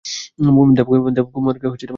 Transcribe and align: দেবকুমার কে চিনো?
দেবকুমার 1.15 1.55
কে 1.61 1.67
চিনো? 1.71 1.89